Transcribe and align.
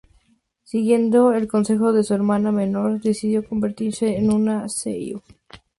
Siguiendo 0.63 1.31
el 1.33 1.47
consejo 1.47 1.93
de 1.93 2.03
su 2.03 2.15
hermana 2.15 2.51
menor, 2.51 2.99
decidió 3.01 3.47
convertirse 3.47 4.17
en 4.17 4.33
una 4.33 4.63
seiyū. 4.63 5.21